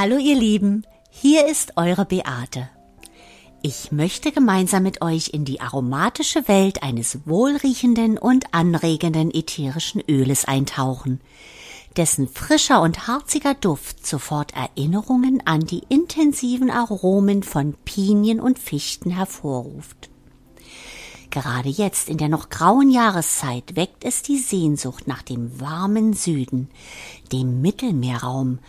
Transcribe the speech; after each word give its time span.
Hallo 0.00 0.16
ihr 0.16 0.36
Lieben, 0.36 0.86
hier 1.10 1.48
ist 1.48 1.72
eure 1.74 2.04
Beate. 2.04 2.68
Ich 3.62 3.90
möchte 3.90 4.30
gemeinsam 4.30 4.84
mit 4.84 5.02
euch 5.02 5.30
in 5.30 5.44
die 5.44 5.60
aromatische 5.60 6.46
Welt 6.46 6.84
eines 6.84 7.26
wohlriechenden 7.26 8.16
und 8.16 8.54
anregenden 8.54 9.34
ätherischen 9.34 10.00
Öles 10.08 10.44
eintauchen, 10.44 11.20
dessen 11.96 12.28
frischer 12.28 12.80
und 12.80 13.08
harziger 13.08 13.54
Duft 13.54 14.06
sofort 14.06 14.52
Erinnerungen 14.54 15.42
an 15.44 15.62
die 15.62 15.82
intensiven 15.88 16.70
Aromen 16.70 17.42
von 17.42 17.74
Pinien 17.84 18.38
und 18.38 18.60
Fichten 18.60 19.10
hervorruft. 19.10 20.10
Gerade 21.30 21.68
jetzt 21.68 22.08
in 22.08 22.16
der 22.16 22.28
noch 22.28 22.48
grauen 22.48 22.90
Jahreszeit 22.90 23.76
weckt 23.76 24.04
es 24.04 24.22
die 24.22 24.38
Sehnsucht 24.38 25.06
nach 25.06 25.22
dem 25.22 25.60
warmen 25.60 26.14
Süden, 26.14 26.70
dem 27.32 27.60
Mittelmeerraum, 27.60 28.60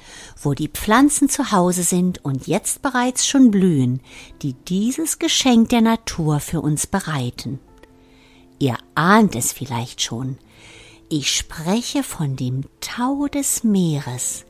wo 0.41 0.53
die 0.53 0.67
Pflanzen 0.67 1.29
zu 1.29 1.51
Hause 1.51 1.83
sind 1.83 2.23
und 2.25 2.47
jetzt 2.47 2.81
bereits 2.81 3.25
schon 3.25 3.49
blühen, 3.49 4.01
die 4.41 4.53
dieses 4.53 5.19
Geschenk 5.19 5.69
der 5.69 5.81
Natur 5.81 6.41
für 6.41 6.59
uns 6.59 6.85
bereiten. 6.85 7.59
Ihr 8.59 8.77
ahnt 8.93 9.37
es 9.37 9.53
vielleicht 9.53 10.01
schon. 10.01 10.37
Ich 11.07 11.31
spreche 11.31 12.03
von 12.03 12.35
dem 12.35 12.65
Tau 12.81 13.27
des 13.27 13.63
Meeres, 13.63 14.45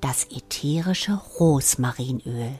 das 0.00 0.24
ätherische 0.30 1.20
Rosmarinöl. 1.38 2.58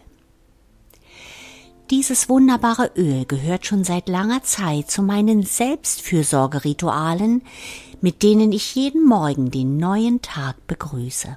Dieses 1.90 2.30
wunderbare 2.30 2.92
Öl 2.96 3.26
gehört 3.26 3.66
schon 3.66 3.84
seit 3.84 4.08
langer 4.08 4.42
Zeit 4.42 4.90
zu 4.90 5.02
meinen 5.02 5.42
Selbstfürsorgeritualen, 5.42 7.42
mit 8.00 8.22
denen 8.22 8.52
ich 8.52 8.74
jeden 8.74 9.04
Morgen 9.04 9.50
den 9.50 9.76
neuen 9.76 10.22
Tag 10.22 10.66
begrüße. 10.66 11.36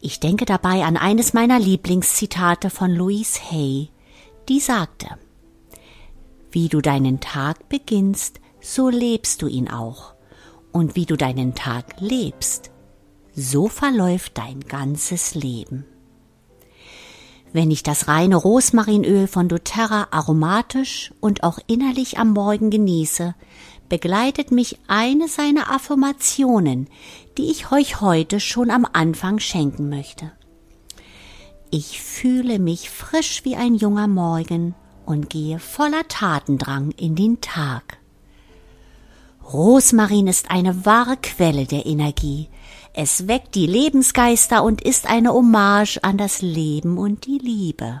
Ich 0.00 0.18
denke 0.18 0.46
dabei 0.46 0.84
an 0.84 0.96
eines 0.96 1.32
meiner 1.32 1.60
Lieblingszitate 1.60 2.70
von 2.70 2.90
Louise 2.90 3.38
Hay, 3.50 3.90
die 4.48 4.58
sagte, 4.58 5.10
Wie 6.50 6.68
du 6.68 6.80
deinen 6.80 7.20
Tag 7.20 7.68
beginnst, 7.68 8.40
so 8.60 8.88
lebst 8.88 9.42
du 9.42 9.46
ihn 9.46 9.70
auch. 9.70 10.14
Und 10.72 10.96
wie 10.96 11.06
du 11.06 11.16
deinen 11.16 11.54
Tag 11.54 12.00
lebst, 12.00 12.72
so 13.34 13.68
verläuft 13.68 14.38
dein 14.38 14.58
ganzes 14.60 15.36
Leben. 15.36 15.84
Wenn 17.56 17.70
ich 17.70 17.82
das 17.82 18.06
reine 18.06 18.36
Rosmarinöl 18.36 19.26
von 19.26 19.48
doTERRA 19.48 20.08
aromatisch 20.10 21.14
und 21.20 21.42
auch 21.42 21.58
innerlich 21.66 22.18
am 22.18 22.34
Morgen 22.34 22.68
genieße, 22.68 23.34
begleitet 23.88 24.50
mich 24.50 24.78
eine 24.88 25.26
seiner 25.26 25.72
Affirmationen, 25.72 26.86
die 27.38 27.50
ich 27.50 27.72
euch 27.72 28.02
heute 28.02 28.40
schon 28.40 28.70
am 28.70 28.86
Anfang 28.92 29.38
schenken 29.38 29.88
möchte. 29.88 30.32
Ich 31.70 32.02
fühle 32.02 32.58
mich 32.58 32.90
frisch 32.90 33.42
wie 33.46 33.56
ein 33.56 33.74
junger 33.74 34.06
Morgen 34.06 34.74
und 35.06 35.30
gehe 35.30 35.58
voller 35.58 36.06
Tatendrang 36.08 36.90
in 36.90 37.14
den 37.14 37.40
Tag. 37.40 37.96
Rosmarin 39.50 40.26
ist 40.26 40.50
eine 40.50 40.84
wahre 40.84 41.16
Quelle 41.16 41.64
der 41.64 41.86
Energie. 41.86 42.50
Es 42.98 43.28
weckt 43.28 43.54
die 43.54 43.66
Lebensgeister 43.66 44.64
und 44.64 44.80
ist 44.80 45.06
eine 45.06 45.34
Hommage 45.34 45.98
an 46.02 46.16
das 46.16 46.40
Leben 46.40 46.96
und 46.96 47.26
die 47.26 47.36
Liebe. 47.36 48.00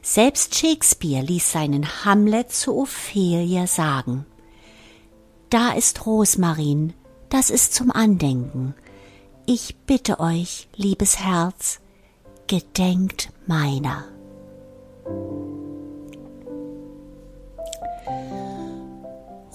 Selbst 0.00 0.54
Shakespeare 0.54 1.22
ließ 1.22 1.52
seinen 1.52 2.06
Hamlet 2.06 2.50
zu 2.50 2.74
Ophelia 2.78 3.66
sagen. 3.66 4.24
Da 5.50 5.72
ist 5.72 6.06
Rosmarin, 6.06 6.94
das 7.28 7.50
ist 7.50 7.74
zum 7.74 7.90
Andenken. 7.90 8.74
Ich 9.44 9.76
bitte 9.76 10.20
euch, 10.20 10.68
liebes 10.74 11.18
Herz, 11.18 11.80
gedenkt 12.46 13.28
meiner. 13.46 14.06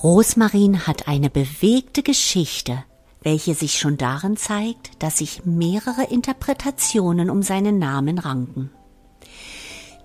Rosmarin 0.04 0.86
hat 0.86 1.08
eine 1.08 1.32
bewegte 1.32 2.04
Geschichte, 2.04 2.84
welche 3.24 3.56
sich 3.56 3.80
schon 3.80 3.98
darin 3.98 4.38
zeigt, 4.38 5.02
dass 5.02 5.18
sich 5.18 5.46
mehrere 5.46 6.04
Interpretationen 6.04 7.30
um 7.30 7.42
seinen 7.42 7.80
Namen 7.80 8.20
ranken. 8.20 8.70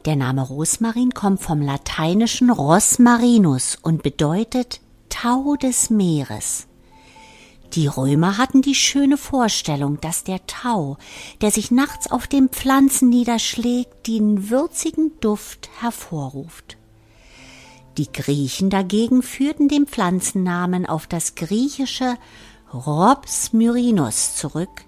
Der 0.05 0.17
Name 0.17 0.43
Rosmarin 0.43 1.13
kommt 1.13 1.43
vom 1.43 1.61
lateinischen 1.61 2.51
Rosmarinus 2.51 3.77
und 3.83 4.03
bedeutet 4.03 4.81
Tau 5.09 5.57
des 5.57 5.91
Meeres. 5.91 6.69
Die 7.75 7.87
Römer 7.87 8.39
hatten 8.39 8.63
die 8.63 8.75
schöne 8.75 9.19
Vorstellung, 9.19 10.01
dass 10.01 10.25
der 10.25 10.47
Tau, 10.47 10.97
der 11.43 11.51
sich 11.51 11.71
nachts 11.71 12.11
auf 12.11 12.27
den 12.27 12.49
Pflanzen 12.49 13.11
niederschlägt, 13.11 14.07
den 14.07 14.49
würzigen 14.49 15.13
Duft 15.21 15.69
hervorruft. 15.81 16.79
Die 17.99 18.11
Griechen 18.11 18.71
dagegen 18.71 19.23
führten 19.23 19.69
den 19.69 19.87
Pflanzennamen 19.87 20.87
auf 20.87 21.07
das 21.07 21.35
griechische 21.35 22.17
Robs 22.73 23.55
myrinus 23.55 24.37
zurück, 24.37 24.85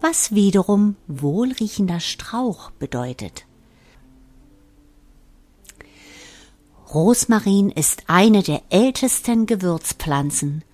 was 0.00 0.34
wiederum 0.34 0.96
wohlriechender 1.06 2.00
Strauch 2.00 2.70
bedeutet. 2.72 3.46
Rosmarin 6.92 7.70
ist 7.70 8.04
eine 8.08 8.42
der 8.42 8.62
ältesten 8.68 9.46
Gewürzpflanzen 9.46 10.64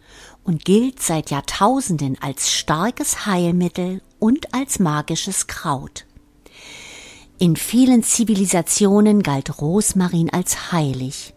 und 0.43 0.65
gilt 0.65 1.01
seit 1.01 1.31
Jahrtausenden 1.31 2.21
als 2.21 2.51
starkes 2.51 3.27
Heilmittel 3.27 4.03
und 4.19 4.53
als 4.53 4.81
magisches 4.81 5.47
Kraut. 5.47 6.05
In 7.39 7.55
vielen 7.55 8.03
Zivilisationen 8.03 9.23
galt 9.23 9.61
Rosmarin 9.61 10.31
als 10.31 10.73
heilig. 10.73 11.33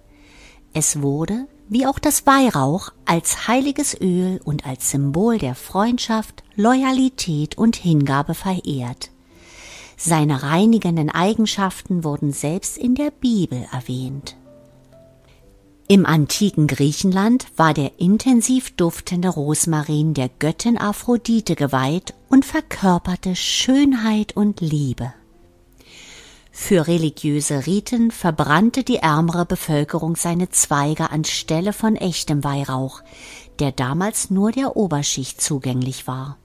Es 0.73 1.01
wurde, 1.01 1.47
wie 1.69 1.85
auch 1.85 1.99
das 1.99 2.25
Weihrauch, 2.25 2.89
als 3.05 3.47
heiliges 3.47 3.99
Öl 3.99 4.39
und 4.43 4.65
als 4.65 4.91
Symbol 4.91 5.37
der 5.37 5.55
Freundschaft, 5.55 6.43
Loyalität 6.55 7.57
und 7.57 7.75
Hingabe 7.75 8.33
verehrt. 8.33 9.09
Seine 9.97 10.43
reinigenden 10.43 11.09
Eigenschaften 11.09 12.03
wurden 12.03 12.31
selbst 12.31 12.77
in 12.77 12.95
der 12.95 13.11
Bibel 13.11 13.65
erwähnt. 13.71 14.35
Im 15.87 16.05
antiken 16.05 16.67
Griechenland 16.67 17.47
war 17.55 17.73
der 17.73 17.99
intensiv 17.99 18.75
duftende 18.75 19.29
Rosmarin 19.29 20.13
der 20.13 20.29
Göttin 20.29 20.77
Aphrodite 20.77 21.55
geweiht 21.55 22.13
und 22.29 22.45
verkörperte 22.45 23.35
Schönheit 23.35 24.35
und 24.35 24.61
Liebe. 24.61 25.13
Für 26.55 26.87
religiöse 26.87 27.65
Riten 27.65 28.11
verbrannte 28.11 28.83
die 28.83 28.97
ärmere 28.97 29.43
Bevölkerung 29.43 30.15
seine 30.15 30.51
Zweige 30.51 31.09
anstelle 31.09 31.73
von 31.73 31.95
echtem 31.95 32.43
Weihrauch, 32.43 33.01
der 33.57 33.71
damals 33.71 34.29
nur 34.29 34.51
der 34.51 34.77
Oberschicht 34.77 35.41
zugänglich 35.41 36.05
war. 36.05 36.37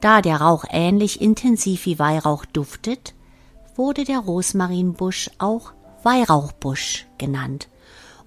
Da 0.00 0.22
der 0.22 0.40
Rauch 0.40 0.64
ähnlich 0.70 1.20
intensiv 1.20 1.84
wie 1.84 1.98
Weihrauch 1.98 2.46
duftet, 2.46 3.14
wurde 3.76 4.04
der 4.04 4.18
Rosmarinbusch 4.18 5.30
auch 5.36 5.72
Weihrauchbusch 6.02 7.06
genannt 7.18 7.68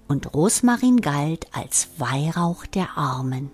und 0.06 0.34
Rosmarin 0.34 1.00
galt 1.00 1.48
als 1.52 1.88
Weihrauch 1.98 2.64
der 2.64 2.96
Armen. 2.96 3.50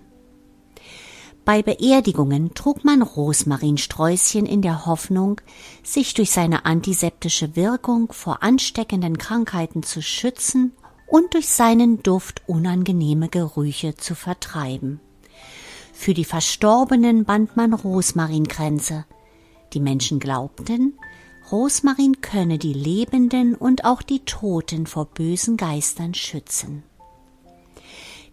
Bei 1.45 1.61
Beerdigungen 1.61 2.53
trug 2.53 2.85
man 2.85 3.01
Rosmarinsträußchen 3.01 4.45
in 4.45 4.61
der 4.61 4.85
Hoffnung, 4.85 5.41
sich 5.83 6.13
durch 6.13 6.31
seine 6.31 6.65
antiseptische 6.65 7.57
Wirkung 7.57 8.13
vor 8.13 8.43
ansteckenden 8.43 9.17
Krankheiten 9.17 9.83
zu 9.83 10.01
schützen 10.01 10.71
und 11.05 11.33
durch 11.33 11.49
seinen 11.49 12.01
Duft 12.01 12.43
unangenehme 12.47 13.27
Gerüche 13.27 13.95
zu 13.95 14.15
vertreiben. 14.15 15.01
Für 15.91 16.13
die 16.13 16.25
Verstorbenen 16.25 17.25
band 17.25 17.57
man 17.57 17.73
Rosmarinkränze. 17.73 19.05
Die 19.73 19.81
Menschen 19.81 20.19
glaubten, 20.19 20.97
Rosmarin 21.51 22.21
könne 22.21 22.57
die 22.57 22.73
Lebenden 22.73 23.55
und 23.55 23.83
auch 23.83 24.01
die 24.01 24.23
Toten 24.23 24.87
vor 24.87 25.05
bösen 25.05 25.57
Geistern 25.57 26.13
schützen. 26.13 26.83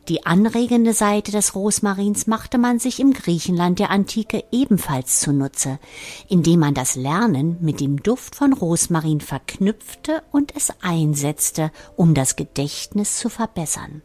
Die 0.08 0.26
anregende 0.26 0.93
Seite 0.93 1.31
des 1.31 1.55
Rosmarins 1.55 2.26
machte 2.26 2.58
man 2.58 2.79
sich 2.79 2.99
im 3.00 3.12
Griechenland 3.12 3.79
der 3.79 3.91
Antike 3.91 4.43
ebenfalls 4.50 5.20
zunutze, 5.20 5.79
indem 6.29 6.61
man 6.61 6.75
das 6.75 6.97
Lernen 6.97 7.58
mit 7.61 7.81
dem 7.81 8.02
Duft 8.02 8.35
von 8.35 8.52
Rosmarin 8.52 9.20
verknüpfte 9.20 10.23
und 10.32 10.56
es 10.56 10.73
einsetzte, 10.81 11.70
um 11.97 12.14
das 12.14 12.35
Gedächtnis 12.35 13.19
zu 13.19 13.29
verbessern. 13.29 14.02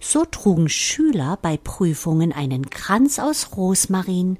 So 0.00 0.24
trugen 0.24 0.68
Schüler 0.68 1.38
bei 1.40 1.56
Prüfungen 1.56 2.32
einen 2.32 2.68
Kranz 2.68 3.18
aus 3.18 3.56
Rosmarin, 3.56 4.38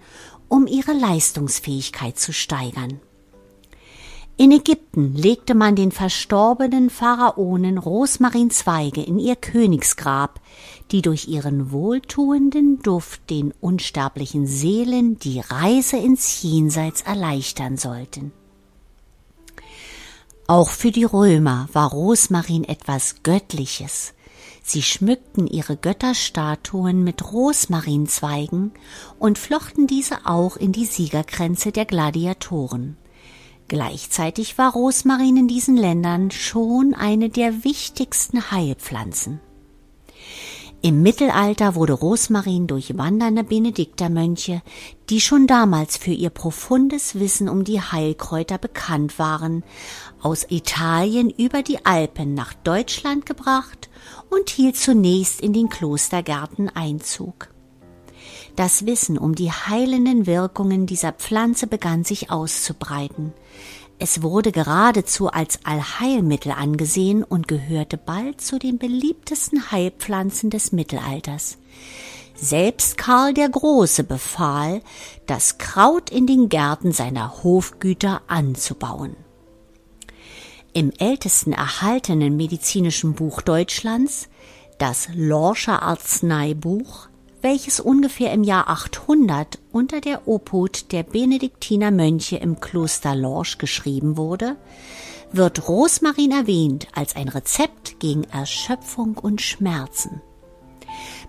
um 0.49 0.67
ihre 0.67 0.93
Leistungsfähigkeit 0.93 2.19
zu 2.19 2.33
steigern. 2.33 3.01
In 4.43 4.51
Ägypten 4.51 5.15
legte 5.15 5.55
man 5.55 5.77
den 5.77 5.93
verstorbenen 5.93 6.91
Pharaonen 6.91 7.79
Rosmarinzweige 7.79 9.01
in 9.01 9.21
ihr 9.21 9.37
Königsgrab, 9.37 10.41
die 10.91 11.01
durch 11.01 11.29
ihren 11.29 11.71
wohltuenden 11.71 12.83
Duft 12.83 13.31
den 13.31 13.55
unsterblichen 13.61 14.49
Seelen 14.49 15.17
die 15.21 15.39
Reise 15.39 15.97
ins 15.97 16.43
Jenseits 16.43 17.03
erleichtern 17.03 17.77
sollten. 17.77 18.33
Auch 20.49 20.71
für 20.71 20.91
die 20.91 21.05
Römer 21.05 21.69
war 21.73 21.93
Rosmarin 21.93 22.65
etwas 22.65 23.23
Göttliches. 23.23 24.13
Sie 24.65 24.83
schmückten 24.83 25.47
ihre 25.47 25.77
Götterstatuen 25.77 27.05
mit 27.05 27.33
Rosmarinzweigen 27.33 28.73
und 29.21 29.39
flochten 29.39 29.87
diese 29.87 30.27
auch 30.27 30.57
in 30.57 30.73
die 30.73 30.87
Siegerkränze 30.87 31.71
der 31.71 31.85
Gladiatoren. 31.85 32.97
Gleichzeitig 33.73 34.59
war 34.59 34.75
Rosmarin 34.75 35.39
in 35.39 35.49
diesen 35.49 35.79
Ländern 35.79 36.31
schon 36.31 36.93
eine 36.93 37.31
der 37.31 37.65
wichtigsten 37.65 38.51
Heilpflanzen. 38.51 39.41
Im 40.83 41.01
Mittelalter 41.01 41.75
wurde 41.75 41.95
Rosmarin 41.95 42.67
durch 42.67 42.99
wandernde 42.99 43.45
Benediktermönche, 43.45 44.61
die 45.09 45.23
schon 45.23 45.47
damals 45.47 45.97
für 45.97 46.11
ihr 46.11 46.29
profundes 46.29 47.19
Wissen 47.19 47.49
um 47.49 47.65
die 47.65 47.81
Heilkräuter 47.81 48.59
bekannt 48.59 49.19
waren, 49.19 49.65
aus 50.21 50.45
Italien 50.51 51.31
über 51.31 51.63
die 51.63 51.87
Alpen 51.87 52.35
nach 52.35 52.53
Deutschland 52.53 53.25
gebracht 53.25 53.89
und 54.29 54.51
hielt 54.51 54.77
zunächst 54.77 55.41
in 55.41 55.55
den 55.55 55.71
Klostergärten 55.71 56.69
Einzug. 56.69 57.52
Das 58.57 58.85
Wissen 58.85 59.17
um 59.17 59.35
die 59.35 59.51
heilenden 59.51 60.27
Wirkungen 60.27 60.87
dieser 60.87 61.13
Pflanze 61.13 61.67
begann 61.67 62.05
sich 62.05 62.31
auszubreiten. 62.31 63.33
Es 63.99 64.21
wurde 64.21 64.53
geradezu 64.53 65.29
als 65.29 65.61
Allheilmittel 65.65 66.53
angesehen 66.53 67.23
und 67.25 67.49
gehörte 67.49 67.97
bald 67.97 68.41
zu 68.41 68.59
den 68.59 68.79
beliebtesten 68.79 69.71
Heilpflanzen 69.71 70.51
des 70.51 70.73
Mittelalters. 70.73 71.59
Selbst 72.35 72.99
Karl 72.99 73.33
der 73.33 73.49
Große 73.49 74.03
befahl, 74.05 74.83
das 75.27 75.59
Kraut 75.59 76.11
in 76.11 76.27
den 76.27 76.49
Gärten 76.49 76.93
seiner 76.93 77.43
Hofgüter 77.45 78.23
anzubauen. 78.27 79.17
Im 80.73 80.91
ältesten 80.99 81.53
erhaltenen 81.53 82.37
medizinischen 82.37 83.15
Buch 83.15 83.43
Deutschlands, 83.43 84.29
das 84.79 85.09
Lorscher 85.15 85.83
Arzneibuch, 85.83 87.09
welches 87.43 87.81
ungefähr 87.81 88.33
im 88.33 88.45
Jahr 88.45 88.69
800 88.69 89.59
unter 89.73 90.01
der 90.01 90.27
Obhut 90.27 90.93
der 90.93 91.03
Benediktiner 91.03 91.91
Mönche 91.91 92.37
im 92.37 92.61
Kloster 92.61 93.15
Lorsch 93.15 93.59
geschrieben 93.59 94.17
wurde, 94.17 94.57
wird 95.33 95.69
Rosmarin 95.69 96.31
erwähnt 96.31 96.87
als 96.95 97.17
ein 97.17 97.29
Rezept 97.29 97.99
gegen 98.01 98.25
Erschöpfung 98.25 99.19
und 99.19 99.41
Schmerzen. 99.41 100.23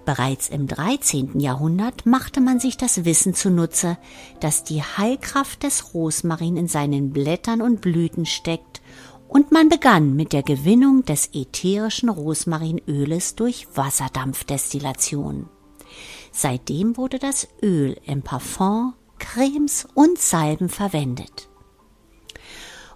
Bereits 0.06 0.50
im 0.50 0.68
13. 0.68 1.40
Jahrhundert 1.40 2.06
machte 2.06 2.42
man 2.42 2.60
sich 2.60 2.76
das 2.78 3.06
Wissen 3.06 3.34
zunutze, 3.34 3.98
dass 4.42 4.64
die 4.64 4.84
Heilkraft 4.84 5.64
des 5.64 5.94
Rosmarin 5.94 6.58
in 6.58 6.68
seinen 6.68 7.12
Blättern 7.12 7.62
und 7.62 7.82
Blüten 7.82 8.26
steckt, 8.26 8.82
und 9.30 9.52
man 9.52 9.68
begann 9.68 10.16
mit 10.16 10.32
der 10.32 10.44
Gewinnung 10.44 11.06
des 11.06 11.30
ätherischen 11.34 12.10
Rosmarinöles 12.10 13.34
durch 13.34 13.68
Wasserdampfdestillation. 13.74 15.50
Seitdem 16.36 16.98
wurde 16.98 17.20
das 17.20 17.48
Öl 17.62 17.96
im 18.06 18.24
Parfum, 18.24 18.96
Cremes 19.20 19.88
und 19.94 20.18
Salben 20.18 20.68
verwendet. 20.68 21.48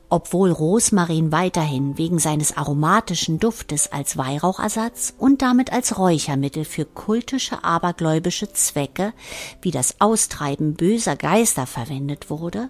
Obwohl 0.10 0.52
Rosmarin 0.52 1.32
weiterhin 1.32 1.98
wegen 1.98 2.18
seines 2.18 2.58
aromatischen 2.58 3.40
Duftes 3.40 3.92
als 3.92 4.18
Weihrauchersatz 4.18 5.14
und 5.18 5.42
damit 5.42 5.72
als 5.72 6.00
Räuchermittel 6.00 6.66
für 6.66 6.86
kultische 6.86 7.64
abergläubische 7.64 8.52
Zwecke 8.52 9.14
wie 9.62 9.72
das 9.72 10.02
Austreiben 10.02 10.74
böser 10.76 11.16
Geister 11.16 11.68
verwendet 11.68 12.30
wurde, 12.32 12.70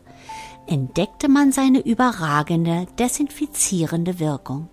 entdeckte 0.65 1.29
man 1.29 1.53
seine 1.53 1.79
überragende 1.79 2.87
desinfizierende 2.99 4.19
Wirkung. 4.19 4.69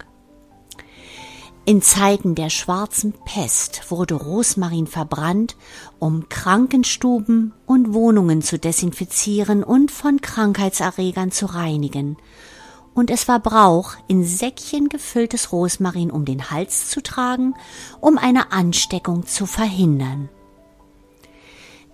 In 1.66 1.80
Zeiten 1.80 2.34
der 2.34 2.50
schwarzen 2.50 3.14
Pest 3.24 3.90
wurde 3.90 4.14
Rosmarin 4.14 4.86
verbrannt, 4.86 5.56
um 5.98 6.28
Krankenstuben 6.28 7.54
und 7.64 7.94
Wohnungen 7.94 8.42
zu 8.42 8.58
desinfizieren 8.58 9.64
und 9.64 9.90
von 9.90 10.20
Krankheitserregern 10.20 11.30
zu 11.30 11.46
reinigen. 11.46 12.18
Und 12.92 13.10
es 13.10 13.28
war 13.28 13.40
Brauch, 13.40 13.94
in 14.08 14.24
Säckchen 14.24 14.90
gefülltes 14.90 15.52
Rosmarin 15.52 16.10
um 16.10 16.26
den 16.26 16.50
Hals 16.50 16.90
zu 16.90 17.02
tragen, 17.02 17.54
um 17.98 18.18
eine 18.18 18.52
Ansteckung 18.52 19.26
zu 19.26 19.46
verhindern. 19.46 20.28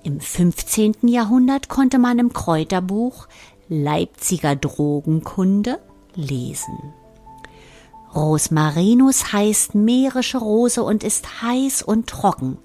Im 0.03 0.19
15. 0.19 0.97
Jahrhundert 1.03 1.69
konnte 1.69 2.01
man 2.01 2.19
im 2.19 2.33
Kräuterbuch 2.33 3.29
Leipziger 3.69 4.57
Drogenkunde 4.57 5.79
lesen. 6.17 6.93
Rosmarinus 8.15 9.33
heißt 9.33 9.75
mährische 9.75 10.39
Rose 10.39 10.83
und 10.83 11.05
ist 11.05 11.43
heiß 11.43 11.83
und 11.83 12.09
trocken. 12.09 12.59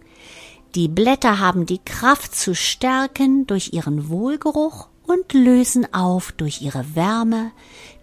Die 0.73 0.87
Blätter 0.87 1.39
haben 1.39 1.65
die 1.65 1.79
Kraft 1.79 2.35
zu 2.35 2.55
stärken 2.55 3.47
durch 3.47 3.73
ihren 3.73 4.09
Wohlgeruch 4.09 4.87
und 5.03 5.33
lösen 5.33 5.93
auf 5.93 6.31
durch 6.31 6.61
ihre 6.61 6.95
Wärme, 6.95 7.51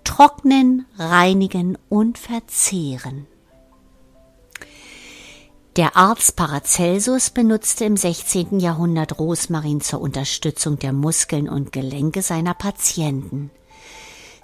trocknen, 0.04 0.86
reinigen 0.96 1.76
und 1.88 2.18
verzehren. 2.18 3.26
Der 5.76 5.96
Arzt 5.96 6.36
Paracelsus 6.36 7.30
benutzte 7.30 7.86
im 7.86 7.96
16. 7.96 8.60
Jahrhundert 8.60 9.18
Rosmarin 9.18 9.80
zur 9.80 10.02
Unterstützung 10.02 10.78
der 10.78 10.92
Muskeln 10.92 11.48
und 11.48 11.72
Gelenke 11.72 12.20
seiner 12.20 12.52
Patienten. 12.52 13.50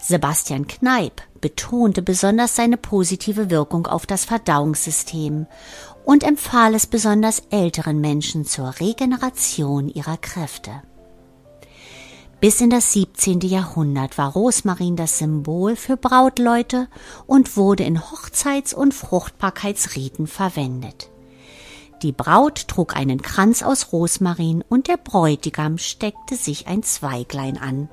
Sebastian 0.00 0.66
Kneip 0.66 1.20
betonte 1.40 2.02
besonders 2.02 2.56
seine 2.56 2.76
positive 2.76 3.50
Wirkung 3.50 3.86
auf 3.86 4.06
das 4.06 4.24
Verdauungssystem 4.24 5.46
und 6.04 6.24
empfahl 6.24 6.74
es 6.74 6.86
besonders 6.86 7.42
älteren 7.50 8.00
Menschen 8.00 8.44
zur 8.44 8.80
Regeneration 8.80 9.88
ihrer 9.88 10.16
Kräfte. 10.16 10.82
Bis 12.40 12.60
in 12.60 12.70
das 12.70 12.92
17. 12.92 13.40
Jahrhundert 13.40 14.16
war 14.16 14.32
Rosmarin 14.32 14.94
das 14.94 15.18
Symbol 15.18 15.74
für 15.74 15.96
Brautleute 15.96 16.88
und 17.26 17.56
wurde 17.56 17.82
in 17.82 17.98
Hochzeits- 17.98 18.74
und 18.74 18.94
Fruchtbarkeitsriten 18.94 20.28
verwendet. 20.28 21.10
Die 22.02 22.12
Braut 22.12 22.68
trug 22.68 22.94
einen 22.94 23.22
Kranz 23.22 23.64
aus 23.64 23.92
Rosmarin 23.92 24.62
und 24.68 24.86
der 24.86 24.98
Bräutigam 24.98 25.78
steckte 25.78 26.36
sich 26.36 26.68
ein 26.68 26.84
Zweiglein 26.84 27.58
an. 27.58 27.88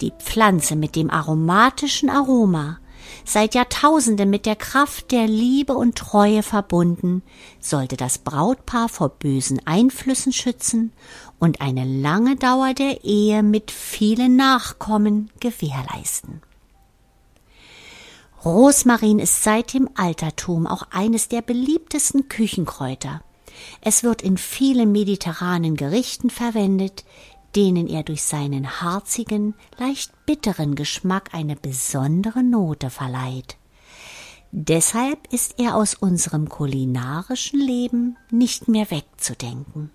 Die 0.00 0.12
Pflanze 0.18 0.76
mit 0.76 0.94
dem 0.94 1.10
aromatischen 1.10 2.10
Aroma, 2.10 2.78
seit 3.24 3.54
Jahrtausenden 3.54 4.28
mit 4.28 4.44
der 4.44 4.56
Kraft 4.56 5.10
der 5.10 5.26
Liebe 5.26 5.74
und 5.74 5.96
Treue 5.96 6.42
verbunden, 6.42 7.22
sollte 7.60 7.96
das 7.96 8.18
Brautpaar 8.18 8.88
vor 8.88 9.08
bösen 9.08 9.60
Einflüssen 9.66 10.32
schützen 10.32 10.92
und 11.38 11.60
eine 11.60 11.84
lange 11.84 12.36
Dauer 12.36 12.74
der 12.74 13.04
Ehe 13.04 13.42
mit 13.42 13.70
vielen 13.70 14.36
Nachkommen 14.36 15.30
gewährleisten. 15.40 16.42
Rosmarin 18.44 19.18
ist 19.18 19.42
seit 19.42 19.72
dem 19.72 19.88
Altertum 19.94 20.66
auch 20.66 20.84
eines 20.90 21.28
der 21.28 21.42
beliebtesten 21.42 22.28
Küchenkräuter. 22.28 23.22
Es 23.80 24.04
wird 24.04 24.22
in 24.22 24.36
vielen 24.36 24.92
mediterranen 24.92 25.76
Gerichten 25.76 26.30
verwendet, 26.30 27.04
denen 27.56 27.88
er 27.88 28.02
durch 28.02 28.22
seinen 28.22 28.82
harzigen, 28.82 29.54
leicht 29.78 30.12
bitteren 30.26 30.74
Geschmack 30.74 31.30
eine 31.32 31.56
besondere 31.56 32.42
Note 32.42 32.90
verleiht. 32.90 33.56
Deshalb 34.52 35.32
ist 35.32 35.58
er 35.58 35.74
aus 35.74 35.94
unserem 35.94 36.48
kulinarischen 36.48 37.58
Leben 37.58 38.16
nicht 38.30 38.68
mehr 38.68 38.90
wegzudenken. 38.90 39.90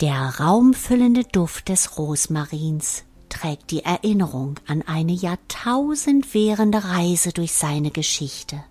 Der 0.00 0.40
raumfüllende 0.40 1.24
Duft 1.24 1.68
des 1.68 1.98
Rosmarins 1.98 3.04
trägt 3.28 3.70
die 3.70 3.84
Erinnerung 3.84 4.56
an 4.66 4.82
eine 4.82 5.12
jahrtausendwährende 5.12 6.84
Reise 6.84 7.32
durch 7.32 7.52
seine 7.52 7.90
Geschichte. 7.90 8.62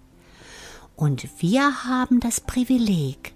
Und 0.95 1.27
wir 1.41 1.85
haben 1.85 2.19
das 2.19 2.39
Privileg, 2.39 3.33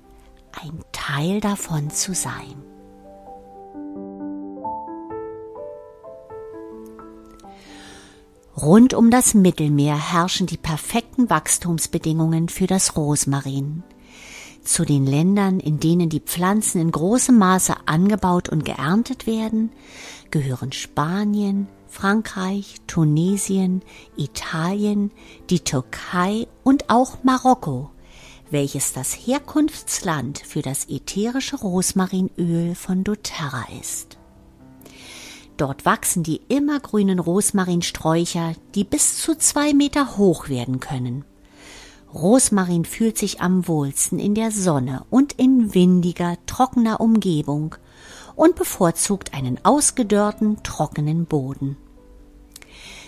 ein 0.52 0.84
Teil 1.08 1.40
davon 1.40 1.90
zu 1.90 2.14
sein. 2.14 2.56
Rund 8.60 8.94
um 8.94 9.10
das 9.10 9.34
Mittelmeer 9.34 9.96
herrschen 9.96 10.48
die 10.48 10.58
perfekten 10.58 11.30
Wachstumsbedingungen 11.30 12.50
für 12.50 12.68
das 12.68 12.98
Rosmarin. 12.98 13.84
Zu 14.64 14.84
den 14.84 15.06
Ländern, 15.06 15.62
in 15.62 15.80
denen 15.80 16.10
die 16.10 16.20
Pflanzen 16.20 16.82
in 16.82 16.92
großem 16.92 17.38
Maße 17.38 17.76
angebaut 17.86 18.50
und 18.50 18.66
geerntet 18.66 19.28
werden, 19.28 19.72
gehören 20.30 20.74
Spanien, 20.74 21.68
Frankreich, 21.88 22.82
Tunesien, 22.86 23.82
Italien, 24.18 25.12
die 25.50 25.62
Türkei 25.62 26.48
und 26.66 26.90
auch 26.90 27.24
Marokko, 27.24 27.92
welches 28.50 28.94
das 28.94 29.14
Herkunftsland 29.14 30.40
für 30.40 30.62
das 30.62 30.90
ätherische 30.90 31.58
Rosmarinöl 31.58 32.76
von 32.76 33.04
doTERRA 33.04 33.66
ist. 33.82 34.18
Dort 35.58 35.86
wachsen 35.86 36.24
die 36.24 36.42
immergrünen 36.48 37.20
Rosmarinsträucher, 37.20 38.54
die 38.76 38.84
bis 38.84 39.18
zu 39.18 39.36
zwei 39.36 39.74
Meter 39.74 40.18
hoch 40.18 40.50
werden 40.50 40.80
können. 40.80 41.26
Rosmarin 42.14 42.86
fühlt 42.86 43.18
sich 43.18 43.42
am 43.42 43.68
wohlsten 43.68 44.20
in 44.20 44.36
der 44.36 44.52
Sonne 44.52 45.06
und 45.10 45.34
in 45.34 45.74
windiger, 45.74 46.38
trockener 46.46 47.02
Umgebung 47.02 47.76
und 48.36 48.56
bevorzugt 48.56 49.34
einen 49.34 49.60
ausgedörrten, 49.66 50.64
trockenen 50.64 51.26
Boden. 51.26 51.76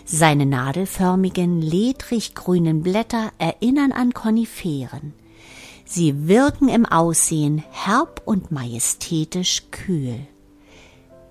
Seine 0.06 0.48
nadelförmigen, 0.48 1.62
ledrig 1.62 2.34
grünen 2.34 2.82
Blätter 2.82 3.32
erinnern 3.38 3.92
an 3.92 4.12
Koniferen. 4.12 5.14
Sie 5.92 6.28
wirken 6.28 6.70
im 6.70 6.86
Aussehen 6.86 7.64
herb 7.72 8.22
und 8.26 8.52
majestätisch 8.52 9.72
kühl. 9.72 10.20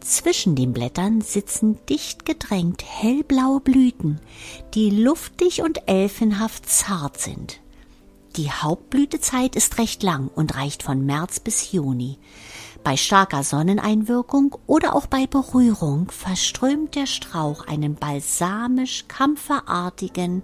Zwischen 0.01 0.57
den 0.57 0.73
Blättern 0.73 1.21
sitzen 1.21 1.79
dicht 1.89 2.25
gedrängt 2.25 2.83
hellblaue 2.85 3.61
Blüten, 3.61 4.21
die 4.75 4.91
luftig 4.91 5.63
und 5.63 5.87
elfenhaft 5.87 6.69
zart 6.69 7.21
sind. 7.21 7.61
Die 8.35 8.51
Hauptblütezeit 8.51 9.55
ist 9.55 9.79
recht 9.79 10.03
lang 10.03 10.29
und 10.35 10.57
reicht 10.57 10.83
von 10.83 11.07
März 11.07 11.39
bis 11.39 11.71
Juni. 11.71 12.19
Bei 12.83 12.97
starker 12.97 13.45
Sonneneinwirkung 13.45 14.57
oder 14.67 14.97
auch 14.97 15.07
bei 15.07 15.29
Berührung 15.29 16.11
verströmt 16.11 16.97
der 16.97 17.07
Strauch 17.07 17.69
einen 17.69 17.95
balsamisch 17.95 19.05
kampferartigen 19.07 20.43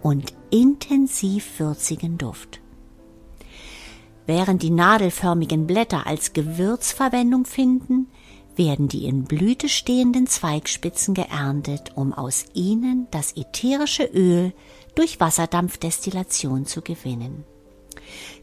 und 0.00 0.32
intensiv 0.50 1.58
würzigen 1.58 2.16
Duft. 2.16 2.59
Während 4.26 4.62
die 4.62 4.70
nadelförmigen 4.70 5.66
Blätter 5.66 6.06
als 6.06 6.32
Gewürzverwendung 6.32 7.44
finden, 7.44 8.08
werden 8.56 8.88
die 8.88 9.06
in 9.06 9.24
Blüte 9.24 9.68
stehenden 9.68 10.26
Zweigspitzen 10.26 11.14
geerntet, 11.14 11.92
um 11.94 12.12
aus 12.12 12.44
ihnen 12.52 13.06
das 13.10 13.36
ätherische 13.36 14.04
Öl 14.04 14.52
durch 14.94 15.20
Wasserdampfdestillation 15.20 16.66
zu 16.66 16.82
gewinnen. 16.82 17.44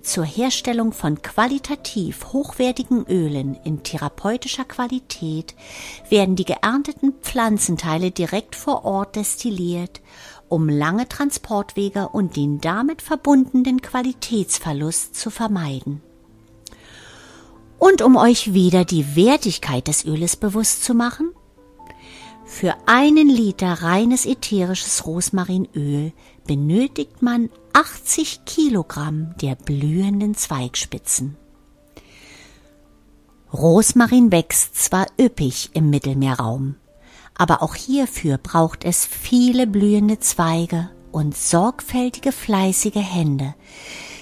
Zur 0.01 0.24
Herstellung 0.25 0.93
von 0.93 1.22
qualitativ 1.22 2.27
hochwertigen 2.31 3.05
Ölen 3.07 3.57
in 3.63 3.84
therapeutischer 3.84 4.63
Qualität 4.63 5.55
werden 6.10 6.36
die 6.36 6.46
geernteten 6.46 7.13
Pflanzenteile 7.22 8.12
direkt 8.12 8.55
vor 8.55 8.86
Ort 8.86 9.15
destilliert, 9.17 10.01
um 10.50 10.70
lange 10.70 11.08
Transportwege 11.08 12.10
und 12.10 12.36
den 12.36 12.60
damit 12.62 13.01
verbundenen 13.01 13.82
Qualitätsverlust 13.82 15.16
zu 15.16 15.30
vermeiden. 15.30 16.01
Und 17.80 18.01
um 18.01 18.16
euch 18.16 18.54
wieder 18.54 18.86
die 18.86 19.16
Wertigkeit 19.16 19.88
des 19.88 20.06
Öles 20.06 20.36
bewusst 20.36 20.84
zu 20.84 20.94
machen, 20.94 21.32
für 22.46 22.74
einen 22.86 23.27
Liter 23.27 23.84
reines 23.84 24.25
ätherisches 24.25 25.06
Rosmarinöl 25.06 26.13
benötigt 26.48 27.22
man 27.22 27.50
80 27.74 28.46
Kilogramm 28.46 29.36
der 29.42 29.56
blühenden 29.56 30.34
Zweigspitzen. 30.34 31.36
Rosmarin 33.54 34.32
wächst 34.32 34.75
zwar 34.75 35.08
üppig 35.20 35.72
im 35.74 35.89
Mittelmeerraum, 35.89 36.75
aber 37.38 37.62
auch 37.62 37.75
hierfür 37.75 38.38
braucht 38.38 38.84
es 38.84 39.06
viele 39.06 39.67
blühende 39.67 40.20
Zweige 40.20 40.89
und 41.12 41.38
sorgfältige, 41.38 42.32
fleißige 42.32 42.96
Hände, 42.96 43.56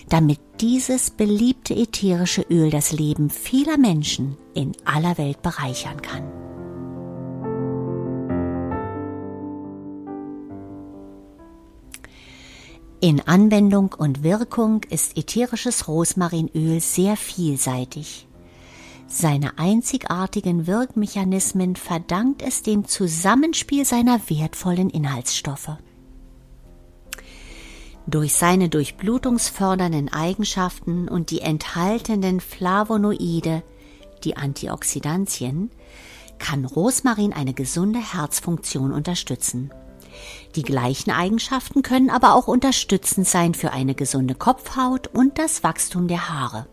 damit 0.09 0.39
dieses 0.61 1.11
beliebte 1.11 1.73
ätherische 1.75 2.41
Öl 2.49 2.69
das 2.69 2.91
Leben 2.91 3.29
vieler 3.29 3.77
Menschen 3.77 4.37
in 4.53 4.73
aller 4.85 5.17
Welt 5.17 5.41
bereichern 5.41 6.01
kann. 6.01 6.23
In 13.01 13.21
Anwendung 13.27 13.93
und 13.93 14.23
Wirkung 14.23 14.81
ist 14.89 15.17
ätherisches 15.17 15.87
Rosmarinöl 15.87 16.79
sehr 16.79 17.17
vielseitig. 17.17 18.24
Seine 19.17 19.57
einzigartigen 19.57 20.67
Wirkmechanismen 20.67 21.77
verdankt 21.77 22.41
es 22.41 22.63
dem 22.63 22.83
Zusammenspiel 22.85 23.85
seiner 23.85 24.19
wertvollen 24.29 24.89
Inhaltsstoffe. 24.89 25.77
Durch 28.07 28.33
seine 28.33 28.67
durchblutungsfördernden 28.67 30.11
Eigenschaften 30.11 31.07
und 31.07 31.31
die 31.31 31.39
enthaltenen 31.39 32.41
Flavonoide, 32.41 33.63
die 34.25 34.35
Antioxidantien, 34.35 35.71
kann 36.37 36.65
Rosmarin 36.65 37.31
eine 37.31 37.53
gesunde 37.53 37.99
Herzfunktion 37.99 38.91
unterstützen. 38.91 39.71
Die 40.57 40.63
gleichen 40.63 41.11
Eigenschaften 41.11 41.83
können 41.83 42.09
aber 42.09 42.35
auch 42.35 42.49
unterstützend 42.49 43.29
sein 43.29 43.53
für 43.53 43.71
eine 43.71 43.95
gesunde 43.95 44.35
Kopfhaut 44.35 45.07
und 45.07 45.39
das 45.39 45.63
Wachstum 45.63 46.09
der 46.09 46.27
Haare. 46.27 46.67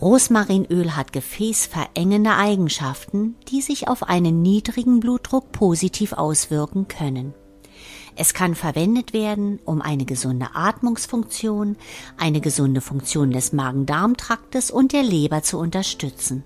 Rosmarinöl 0.00 0.96
hat 0.96 1.12
gefäßverengende 1.12 2.34
Eigenschaften, 2.34 3.36
die 3.48 3.60
sich 3.60 3.86
auf 3.86 4.02
einen 4.02 4.42
niedrigen 4.42 4.98
Blutdruck 4.98 5.52
positiv 5.52 6.12
auswirken 6.14 6.88
können. 6.88 7.32
Es 8.16 8.34
kann 8.34 8.54
verwendet 8.54 9.12
werden, 9.12 9.60
um 9.64 9.82
eine 9.82 10.04
gesunde 10.04 10.48
Atmungsfunktion, 10.54 11.76
eine 12.16 12.40
gesunde 12.40 12.80
Funktion 12.80 13.30
des 13.30 13.52
Magen-Darm-Traktes 13.52 14.70
und 14.70 14.92
der 14.92 15.02
Leber 15.02 15.42
zu 15.42 15.58
unterstützen. 15.58 16.44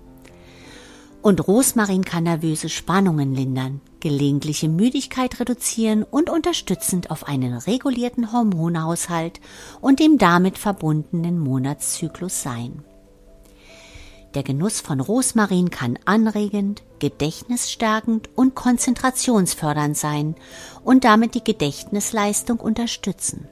Und 1.21 1.47
Rosmarin 1.47 2.05
kann 2.05 2.23
nervöse 2.23 2.69
Spannungen 2.69 3.35
lindern, 3.35 3.81
gelegentliche 3.99 4.69
Müdigkeit 4.69 5.39
reduzieren 5.39 6.03
und 6.03 6.29
unterstützend 6.29 7.11
auf 7.11 7.27
einen 7.27 7.53
regulierten 7.53 8.31
Hormonhaushalt 8.31 9.41
und 9.81 9.99
dem 9.99 10.17
damit 10.17 10.57
verbundenen 10.57 11.37
Monatszyklus 11.37 12.41
sein. 12.41 12.83
Der 14.35 14.43
Genuss 14.43 14.79
von 14.79 14.99
Rosmarin 14.99 15.69
kann 15.71 15.97
anregend, 16.05 16.83
gedächtnisstärkend 16.99 18.29
und 18.35 18.55
konzentrationsfördernd 18.55 19.97
sein 19.97 20.35
und 20.83 21.03
damit 21.03 21.33
die 21.33 21.43
Gedächtnisleistung 21.43 22.59
unterstützen. 22.59 23.47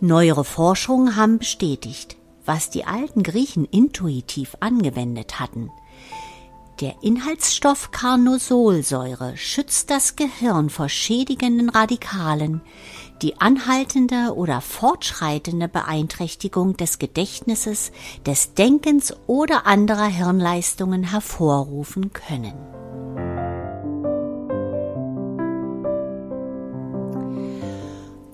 Neuere 0.00 0.44
Forschungen 0.44 1.16
haben 1.16 1.38
bestätigt, 1.38 2.16
was 2.44 2.70
die 2.70 2.84
alten 2.84 3.22
Griechen 3.22 3.64
intuitiv 3.64 4.56
angewendet 4.60 5.40
hatten– 5.40 5.70
der 6.82 6.96
Inhaltsstoff 7.00 7.92
Carnosolsäure 7.92 9.36
schützt 9.36 9.88
das 9.88 10.16
Gehirn 10.16 10.68
vor 10.68 10.88
schädigenden 10.88 11.68
Radikalen, 11.68 12.60
die 13.22 13.40
anhaltende 13.40 14.34
oder 14.34 14.60
fortschreitende 14.60 15.68
Beeinträchtigung 15.68 16.76
des 16.76 16.98
Gedächtnisses, 16.98 17.92
des 18.26 18.54
Denkens 18.54 19.14
oder 19.26 19.66
anderer 19.66 20.06
Hirnleistungen 20.06 21.04
hervorrufen 21.04 22.12
können. 22.12 22.54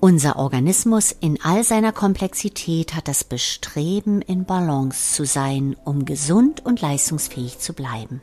Unser 0.01 0.37
Organismus 0.37 1.11
in 1.11 1.39
all 1.43 1.63
seiner 1.63 1.91
Komplexität 1.91 2.95
hat 2.95 3.09
das 3.09 3.25
Bestreben, 3.25 4.21
in 4.21 4.45
Balance 4.45 5.13
zu 5.13 5.25
sein, 5.25 5.75
um 5.83 6.05
gesund 6.05 6.65
und 6.65 6.79
leistungsfähig 6.79 7.59
zu 7.59 7.73
bleiben. 7.73 8.21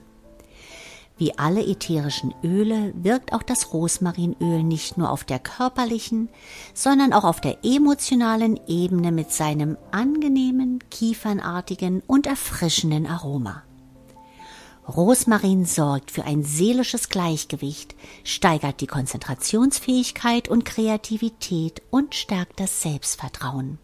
Wie 1.18 1.38
alle 1.38 1.64
ätherischen 1.64 2.34
Öle 2.44 2.92
wirkt 2.94 3.32
auch 3.32 3.42
das 3.42 3.72
Rosmarinöl 3.72 4.62
nicht 4.62 4.98
nur 4.98 5.10
auf 5.10 5.24
der 5.24 5.38
körperlichen, 5.38 6.28
sondern 6.74 7.14
auch 7.14 7.24
auf 7.24 7.40
der 7.40 7.64
emotionalen 7.64 8.60
Ebene 8.66 9.12
mit 9.12 9.32
seinem 9.32 9.78
angenehmen, 9.92 10.80
kiefernartigen 10.90 12.02
und 12.06 12.26
erfrischenden 12.26 13.06
Aroma. 13.06 13.62
Rosmarin 14.86 15.64
sorgt 15.64 16.10
für 16.10 16.24
ein 16.24 16.44
seelisches 16.44 17.08
Gleichgewicht, 17.08 17.96
steigert 18.22 18.80
die 18.82 18.86
Konzentrationsfähigkeit 18.86 20.48
und 20.48 20.64
Kreativität 20.64 21.82
und 21.90 22.14
stärkt 22.14 22.60
das 22.60 22.82
Selbstvertrauen. 22.82 23.78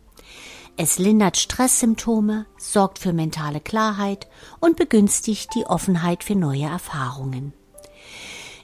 Es 0.77 0.99
lindert 0.99 1.37
Stresssymptome, 1.37 2.47
sorgt 2.57 2.99
für 2.99 3.13
mentale 3.13 3.61
Klarheit 3.61 4.27
und 4.59 4.77
begünstigt 4.77 5.55
die 5.55 5.67
Offenheit 5.67 6.25
für 6.25 6.35
neue 6.35 6.65
Erfahrungen. 6.65 7.53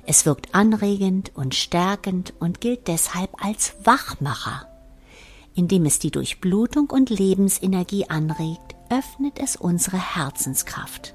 Es 0.07 0.25
wirkt 0.25 0.55
anregend 0.55 1.33
und 1.35 1.55
stärkend 1.55 2.33
und 2.41 2.63
gilt 2.63 2.89
deshalb 2.89 3.45
als 3.45 3.75
Wachmacher. 3.85 4.67
Indem 5.55 5.85
es 5.85 5.99
die 5.99 6.11
Durchblutung 6.11 6.89
und 6.89 7.11
Lebensenergie 7.11 8.09
anregt, 8.09 8.75
öffnet 8.89 9.39
es 9.39 9.57
unsere 9.57 9.99
Herzenskraft. 9.99 11.15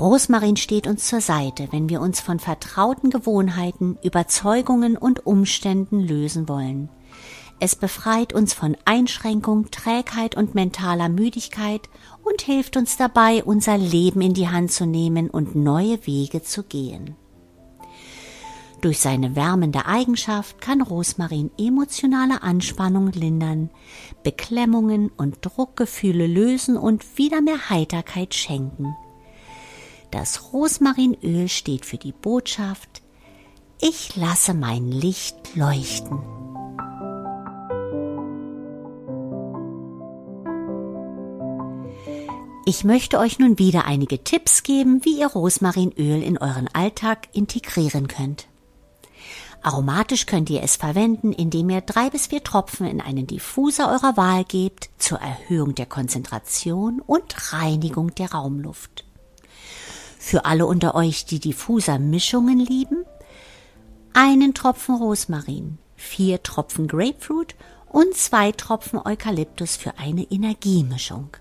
Rosmarin 0.00 0.56
steht 0.56 0.88
uns 0.88 1.06
zur 1.06 1.20
Seite, 1.20 1.68
wenn 1.70 1.88
wir 1.88 2.00
uns 2.00 2.18
von 2.18 2.40
vertrauten 2.40 3.10
Gewohnheiten, 3.10 3.96
Überzeugungen 4.02 4.96
und 4.96 5.24
Umständen 5.24 6.00
lösen 6.00 6.48
wollen. 6.48 6.88
Es 7.64 7.76
befreit 7.76 8.32
uns 8.32 8.54
von 8.54 8.76
Einschränkung, 8.86 9.70
Trägheit 9.70 10.36
und 10.36 10.56
mentaler 10.56 11.08
Müdigkeit 11.08 11.88
und 12.24 12.42
hilft 12.42 12.76
uns 12.76 12.96
dabei, 12.96 13.44
unser 13.44 13.78
Leben 13.78 14.20
in 14.20 14.34
die 14.34 14.48
Hand 14.48 14.72
zu 14.72 14.84
nehmen 14.84 15.30
und 15.30 15.54
neue 15.54 16.04
Wege 16.04 16.42
zu 16.42 16.64
gehen. 16.64 17.14
Durch 18.80 18.98
seine 18.98 19.36
wärmende 19.36 19.86
Eigenschaft 19.86 20.60
kann 20.60 20.82
Rosmarin 20.82 21.52
emotionale 21.56 22.42
Anspannung 22.42 23.12
lindern, 23.12 23.70
Beklemmungen 24.24 25.12
und 25.16 25.36
Druckgefühle 25.42 26.26
lösen 26.26 26.76
und 26.76 27.16
wieder 27.16 27.42
mehr 27.42 27.70
Heiterkeit 27.70 28.34
schenken. 28.34 28.96
Das 30.10 30.52
Rosmarinöl 30.52 31.46
steht 31.46 31.86
für 31.86 31.98
die 31.98 32.10
Botschaft, 32.10 33.02
ich 33.80 34.16
lasse 34.16 34.52
mein 34.52 34.90
Licht 34.90 35.54
leuchten. 35.54 36.41
Ich 42.64 42.84
möchte 42.84 43.18
euch 43.18 43.40
nun 43.40 43.58
wieder 43.58 43.86
einige 43.86 44.22
Tipps 44.22 44.62
geben, 44.62 45.04
wie 45.04 45.18
ihr 45.18 45.26
Rosmarinöl 45.26 46.22
in 46.22 46.38
euren 46.38 46.68
Alltag 46.72 47.28
integrieren 47.32 48.06
könnt. 48.06 48.46
Aromatisch 49.62 50.26
könnt 50.26 50.48
ihr 50.48 50.62
es 50.62 50.76
verwenden, 50.76 51.32
indem 51.32 51.70
ihr 51.70 51.80
drei 51.80 52.08
bis 52.08 52.28
vier 52.28 52.44
Tropfen 52.44 52.86
in 52.86 53.00
einen 53.00 53.26
Diffuser 53.26 53.90
eurer 53.90 54.16
Wahl 54.16 54.44
gebt 54.44 54.90
zur 54.98 55.18
Erhöhung 55.18 55.74
der 55.74 55.86
Konzentration 55.86 57.00
und 57.00 57.52
Reinigung 57.52 58.14
der 58.14 58.30
Raumluft. 58.30 59.04
Für 60.18 60.44
alle 60.44 60.66
unter 60.66 60.94
euch, 60.94 61.24
die 61.24 61.40
Diffuser-Mischungen 61.40 62.60
lieben, 62.60 63.04
einen 64.14 64.54
Tropfen 64.54 64.94
Rosmarin, 64.94 65.78
vier 65.96 66.44
Tropfen 66.44 66.86
Grapefruit 66.86 67.56
und 67.90 68.14
zwei 68.14 68.52
Tropfen 68.52 69.00
Eukalyptus 69.04 69.74
für 69.76 69.98
eine 69.98 70.22
Energiemischung. 70.22 71.36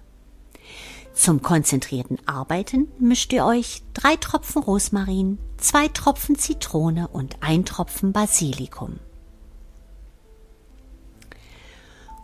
Zum 1.13 1.41
konzentrierten 1.41 2.17
Arbeiten 2.25 2.87
mischt 2.97 3.33
ihr 3.33 3.45
euch 3.45 3.83
drei 3.93 4.15
Tropfen 4.15 4.63
Rosmarin, 4.63 5.37
zwei 5.57 5.87
Tropfen 5.89 6.37
Zitrone 6.37 7.07
und 7.09 7.37
ein 7.41 7.65
Tropfen 7.65 8.13
Basilikum. 8.13 8.99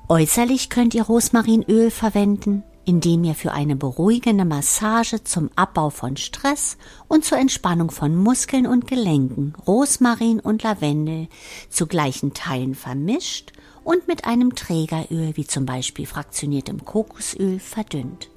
Äußerlich 0.09 0.69
könnt 0.69 0.95
ihr 0.95 1.03
Rosmarinöl 1.03 1.91
verwenden, 1.91 2.63
indem 2.85 3.25
ihr 3.25 3.35
für 3.35 3.51
eine 3.51 3.75
beruhigende 3.75 4.45
Massage 4.45 5.21
zum 5.21 5.49
Abbau 5.57 5.89
von 5.89 6.15
Stress 6.15 6.77
und 7.09 7.25
zur 7.25 7.37
Entspannung 7.37 7.91
von 7.91 8.15
Muskeln 8.15 8.65
und 8.65 8.87
Gelenken 8.87 9.53
Rosmarin 9.67 10.39
und 10.39 10.63
Lavendel 10.63 11.27
zu 11.69 11.87
gleichen 11.87 12.33
Teilen 12.33 12.73
vermischt 12.73 13.51
und 13.83 14.07
mit 14.07 14.23
einem 14.23 14.55
Trägeröl 14.55 15.35
wie 15.35 15.45
zum 15.45 15.65
Beispiel 15.65 16.05
fraktioniertem 16.05 16.85
Kokosöl 16.85 17.59
verdünnt 17.59 18.29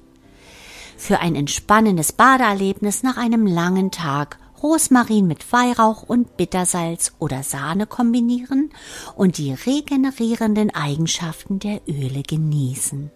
für 1.01 1.19
ein 1.19 1.33
entspannendes 1.33 2.11
Badeerlebnis 2.11 3.01
nach 3.01 3.17
einem 3.17 3.47
langen 3.47 3.89
Tag 3.89 4.37
Rosmarin 4.61 5.25
mit 5.25 5.51
Weihrauch 5.51 6.03
und 6.03 6.37
Bittersalz 6.37 7.13
oder 7.17 7.41
Sahne 7.41 7.87
kombinieren 7.87 8.69
und 9.15 9.39
die 9.39 9.51
regenerierenden 9.51 10.69
Eigenschaften 10.75 11.57
der 11.57 11.81
Öle 11.87 12.21
genießen. 12.21 13.09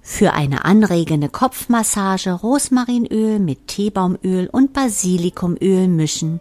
Für 0.00 0.32
eine 0.32 0.64
anregende 0.64 1.28
Kopfmassage 1.28 2.34
Rosmarinöl 2.34 3.40
mit 3.40 3.66
Teebaumöl 3.66 4.48
und 4.50 4.72
Basilikumöl 4.72 5.88
mischen, 5.88 6.40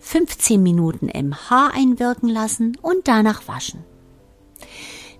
15 0.00 0.60
Minuten 0.60 1.08
im 1.08 1.36
Haar 1.48 1.72
einwirken 1.72 2.28
lassen 2.28 2.76
und 2.82 3.06
danach 3.06 3.46
waschen. 3.46 3.84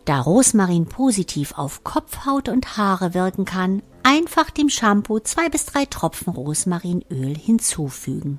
Da 0.08 0.22
Rosmarin 0.22 0.86
positiv 0.86 1.52
auf 1.58 1.84
Kopfhaut 1.84 2.48
und 2.48 2.78
Haare 2.78 3.12
wirken 3.12 3.44
kann, 3.44 3.82
einfach 4.02 4.48
dem 4.48 4.70
Shampoo 4.70 5.18
zwei 5.18 5.50
bis 5.50 5.66
drei 5.66 5.84
Tropfen 5.84 6.32
Rosmarinöl 6.32 7.36
hinzufügen. 7.36 8.38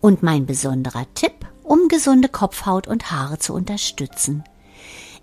Und 0.00 0.22
mein 0.22 0.46
besonderer 0.46 1.06
Tipp, 1.14 1.32
um 1.64 1.88
gesunde 1.88 2.28
Kopfhaut 2.28 2.86
und 2.86 3.10
Haare 3.10 3.40
zu 3.40 3.52
unterstützen. 3.52 4.44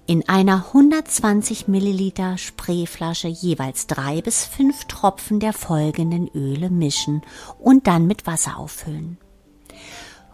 In 0.05 0.27
einer 0.27 0.65
120 0.67 1.69
Milliliter 1.69 2.37
Sprayflasche 2.37 3.29
jeweils 3.29 3.87
drei 3.87 4.21
bis 4.21 4.43
fünf 4.43 4.83
Tropfen 4.83 5.39
der 5.39 5.53
folgenden 5.53 6.27
Öle 6.35 6.69
mischen 6.69 7.21
und 7.57 7.87
dann 7.87 8.05
mit 8.05 8.27
Wasser 8.27 8.57
auffüllen. 8.57 9.17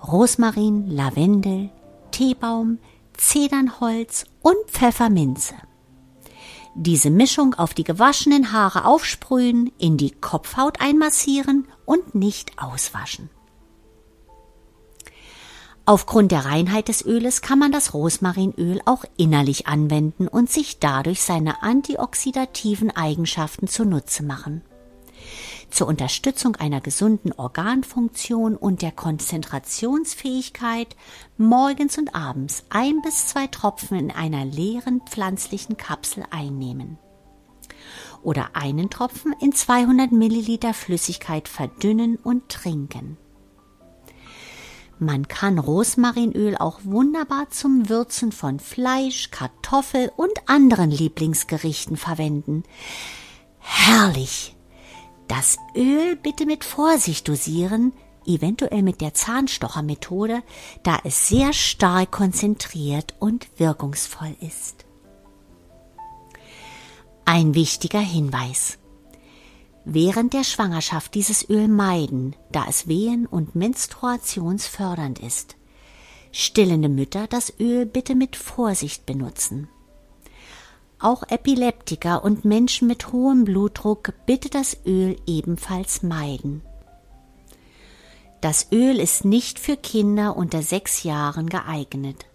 Rosmarin, 0.04 0.90
Lavendel, 0.90 1.70
Teebaum, 2.10 2.80
Zedernholz 3.18 4.26
und 4.42 4.56
Pfefferminze. 4.68 5.56
Diese 6.76 7.10
Mischung 7.10 7.56
auf 7.56 7.74
die 7.74 7.84
gewaschenen 7.84 8.52
Haare 8.52 8.86
aufsprühen, 8.86 9.72
in 9.80 9.98
die 9.98 10.12
Kopfhaut 10.12 10.80
einmassieren 10.80 11.68
und 11.86 12.14
nicht 12.14 12.52
auswaschen. 12.62 13.30
Aufgrund 15.86 16.32
der 16.32 16.46
Reinheit 16.46 16.90
des 16.90 17.04
Öles 17.04 17.42
kann 17.42 17.60
man 17.60 17.72
das 17.72 17.94
Rosmarinöl 17.94 18.82
auch 18.86 19.06
innerlich 19.16 19.68
anwenden 19.68 20.28
und 20.28 20.52
sich 20.52 20.80
dadurch 20.80 21.22
seine 21.22 21.64
antioxidativen 21.64 22.96
Eigenschaften 22.96 23.68
zunutze 23.68 24.24
machen 24.24 24.62
zur 25.70 25.88
Unterstützung 25.88 26.56
einer 26.56 26.82
gesunden 26.82 27.34
Organfunktion 27.34 28.56
und 28.56 28.82
der 28.82 28.92
Konzentrationsfähigkeit 28.92 30.96
morgens 31.38 31.98
und 31.98 32.16
abends 32.16 32.64
ein 32.70 33.02
bis 33.02 33.28
zwei 33.28 33.48
Tropfen 33.48 33.98
in 33.98 34.12
einer 34.12 34.46
leeren 34.46 35.02
pflanzlichen 35.02 35.78
Kapsel 35.78 36.24
einnehmen. 36.32 36.98
Oder 38.24 38.56
einen 38.56 38.90
Tropfen 38.90 39.34
in 39.40 39.54
200 39.54 40.12
Milliliter 40.12 40.74
Flüssigkeit 40.74 41.48
verdünnen 41.48 42.18
und 42.18 42.50
trinken. 42.50 43.18
Man 45.00 45.28
kann 45.28 45.60
Rosmarinöl 45.60 46.58
auch 46.58 46.80
wunderbar 46.84 47.52
zum 47.52 47.88
Würzen 47.88 48.32
von 48.32 48.60
Fleisch, 48.60 49.30
Kartoffel 49.30 50.12
und 50.18 50.32
anderen 50.48 50.90
Lieblingsgerichten 50.90 51.98
verwenden. 51.98 52.64
Herrlich! 53.60 54.57
Das 55.28 55.58
Öl 55.76 56.16
bitte 56.16 56.46
mit 56.46 56.64
Vorsicht 56.64 57.28
dosieren, 57.28 57.94
eventuell 58.26 58.82
mit 58.82 59.02
der 59.02 59.14
Zahnstochermethode, 59.14 60.42
da 60.84 61.00
es 61.04 61.28
sehr 61.28 61.54
stark 61.54 62.12
konzentriert 62.12 63.16
und 63.20 63.48
wirkungsvoll 63.58 64.36
ist. 64.40 64.86
Ein 67.26 67.56
wichtiger 67.56 68.00
Hinweis. 68.00 68.78
Während 69.84 70.34
der 70.34 70.44
Schwangerschaft 70.44 71.14
dieses 71.14 71.50
Öl 71.50 71.68
meiden, 71.68 72.36
da 72.52 72.66
es 72.68 72.88
wehen- 72.88 73.26
und 73.26 73.56
menstruationsfördernd 73.56 75.20
ist. 75.20 75.56
Stillende 76.32 76.90
Mütter 76.90 77.28
das 77.28 77.54
Öl 77.60 77.86
bitte 77.86 78.16
mit 78.16 78.36
Vorsicht 78.36 79.06
benutzen. 79.06 79.70
Auch 81.00 81.24
Epileptiker 81.30 82.24
und 82.24 82.44
Menschen 82.44 82.88
mit 82.88 83.12
hohem 83.12 83.44
Blutdruck 83.44 84.14
bitte 84.26 84.50
das 84.50 84.78
Öl 84.86 85.16
ebenfalls 85.28 86.02
meiden. 86.02 86.64
Das 88.42 88.72
Öl 88.72 89.00
ist 89.00 89.24
nicht 89.24 89.60
für 89.60 89.78
Kinder 89.78 90.36
unter 90.36 90.64
sechs 90.64 91.04
Jahren 91.04 91.50
geeignet. 91.50 92.26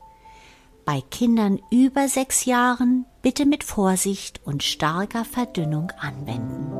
Bei 0.85 1.01
Kindern 1.01 1.61
über 1.71 2.09
sechs 2.09 2.45
Jahren 2.45 3.05
bitte 3.21 3.47
mit 3.47 3.65
Vorsicht 3.65 4.41
und 4.45 4.63
starker 4.63 5.25
Verdünnung 5.25 5.91
anwenden. 5.99 6.73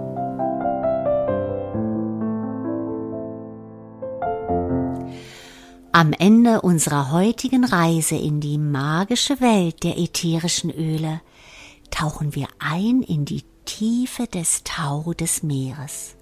Am 5.91 6.13
Ende 6.13 6.63
unserer 6.63 7.13
heutigen 7.13 7.65
Reise 7.65 8.17
in 8.17 8.41
die 8.41 8.59
magische 8.59 9.41
Welt 9.41 9.83
der 9.85 9.99
ätherischen 9.99 10.71
Öle 10.71 11.21
tauchen 11.93 12.35
wir 12.35 12.49
ein 12.59 13.03
in 13.03 13.25
die 13.25 13.45
Tiefe 13.65 14.27
des 14.27 14.65
Tau 14.65 15.13
des 15.13 15.45
Meeres. 15.45 16.17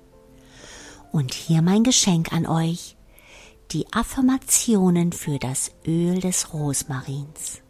Und 1.10 1.32
hier 1.32 1.62
mein 1.62 1.84
Geschenk 1.84 2.32
an 2.34 2.46
euch, 2.46 2.96
die 3.70 3.90
Affirmationen 3.92 5.12
für 5.12 5.38
das 5.38 5.72
Öl 5.86 6.20
des 6.20 6.52
Rosmarins. 6.52 7.62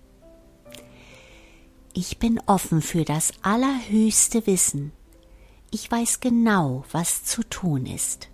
Ich 1.92 2.18
bin 2.18 2.40
offen 2.46 2.82
für 2.82 3.04
das 3.04 3.32
allerhöchste 3.42 4.46
Wissen. 4.46 4.92
Ich 5.70 5.90
weiß 5.90 6.20
genau, 6.20 6.84
was 6.90 7.24
zu 7.24 7.42
tun 7.42 7.86
ist. 7.86 8.28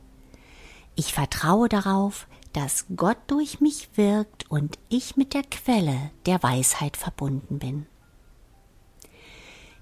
Ich 0.95 1.13
vertraue 1.13 1.69
darauf, 1.69 2.27
dass 2.53 2.87
Gott 2.97 3.19
durch 3.27 3.61
mich 3.61 3.91
wirkt 3.97 4.51
und 4.51 4.79
ich 4.89 5.17
mit 5.17 5.35
der 5.35 5.43
Quelle 5.43 6.11
der 6.25 6.43
Weisheit 6.43 6.97
verbunden 6.97 7.59
bin. 7.59 7.87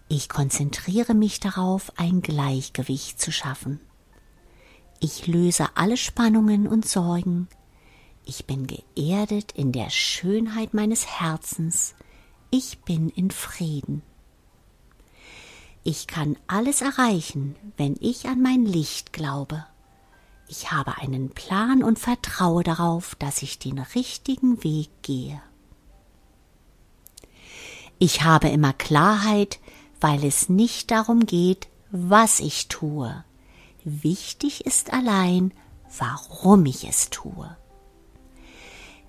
Ich 0.09 0.29
konzentriere 0.29 1.15
mich 1.15 1.41
darauf, 1.41 1.93
ein 1.97 2.21
Gleichgewicht 2.21 3.21
zu 3.21 3.33
schaffen. 3.33 3.81
Ich 5.01 5.27
löse 5.27 5.69
alle 5.75 5.97
Spannungen 5.97 6.67
und 6.67 6.87
Sorgen. 6.87 7.49
Ich 8.25 8.47
bin 8.47 8.67
geerdet 8.67 9.53
in 9.53 9.73
der 9.73 9.91
Schönheit 9.91 10.73
meines 10.73 11.07
Herzens. 11.07 11.95
Ich 12.51 12.81
bin 12.81 13.09
in 13.09 13.31
Frieden. 13.31 14.03
Ich 15.83 16.07
kann 16.07 16.37
alles 16.47 16.81
erreichen, 16.81 17.57
wenn 17.77 17.97
ich 18.01 18.27
an 18.27 18.41
mein 18.41 18.65
Licht 18.65 19.13
glaube. 19.13 19.67
Ich 20.49 20.73
habe 20.73 20.99
einen 20.99 21.31
Plan 21.31 21.83
und 21.83 21.99
vertraue 21.99 22.63
darauf, 22.63 23.15
dass 23.17 23.43
ich 23.43 23.59
den 23.59 23.79
richtigen 23.79 24.63
Weg 24.65 24.91
gehe. 25.03 25.43
Ich 27.99 28.23
habe 28.23 28.49
immer 28.49 28.73
Klarheit, 28.73 29.61
weil 30.05 30.23
es 30.23 30.51
nicht 30.51 30.91
darum 30.91 31.25
geht, 31.25 31.69
was 31.91 32.39
ich 32.39 32.69
tue. 32.69 33.25
Wichtig 33.85 34.67
ist 34.67 34.93
allein, 34.93 35.55
warum 35.99 36.67
ich 36.67 36.87
es 36.87 37.09
tue. 37.09 37.57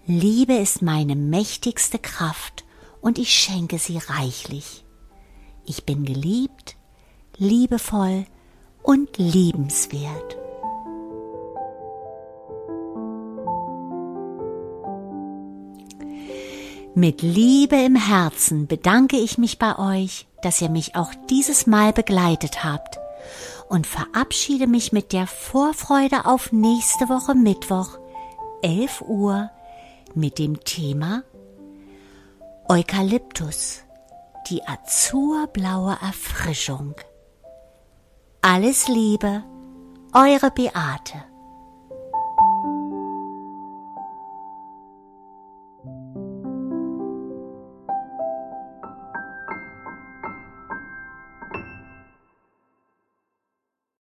Liebe 0.05 0.53
ist 0.53 0.81
meine 0.81 1.17
mächtigste 1.17 1.99
Kraft 1.99 2.63
und 3.01 3.19
ich 3.19 3.34
schenke 3.34 3.77
sie 3.77 3.97
reichlich. 3.97 4.86
Ich 5.65 5.86
bin 5.86 6.05
geliebt, 6.05 6.77
liebevoll 7.36 8.25
und 8.81 9.17
liebenswert. 9.17 10.38
Mit 16.93 17.21
Liebe 17.21 17.75
im 17.75 17.97
Herzen 17.97 18.67
bedanke 18.67 19.17
ich 19.17 19.38
mich 19.38 19.60
bei 19.60 19.77
euch, 19.77 20.25
dass 20.45 20.62
ihr 20.62 20.69
mich 20.69 20.95
auch 20.95 21.12
dieses 21.29 21.65
Mal 21.65 21.91
begleitet 21.91 22.63
habt 22.63 22.99
und 23.67 23.88
verabschiede 23.88 24.67
mich 24.67 24.91
mit 24.91 25.12
der 25.12 25.25
Vorfreude 25.25 26.25
auf 26.25 26.51
nächste 26.51 27.10
Woche 27.10 27.34
Mittwoch, 27.34 27.97
11 28.62 29.01
Uhr, 29.01 29.49
mit 30.13 30.38
dem 30.38 30.63
Thema 30.63 31.23
Eukalyptus 32.69 33.81
die 34.49 34.62
azurblaue 34.67 35.97
Erfrischung. 36.01 36.93
Alles 38.41 38.88
Liebe, 38.88 39.43
eure 40.13 40.51
Beate. 40.51 41.23